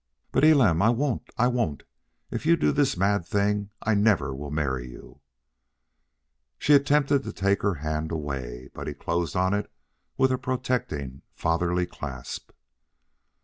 [0.31, 1.83] "But, Elam, I won't, I won't!
[2.31, 5.21] If you do this mad thing I never will marry you."
[6.57, 9.71] She attempted to take her hand away, but he closed on it
[10.17, 12.49] with a protecting, fatherly clasp.